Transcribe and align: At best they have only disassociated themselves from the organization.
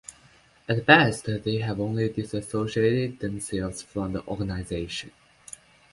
At 0.67 0.87
best 0.87 1.25
they 1.43 1.59
have 1.59 1.79
only 1.79 2.09
disassociated 2.09 3.19
themselves 3.19 3.83
from 3.83 4.13
the 4.13 4.25
organization. 4.25 5.11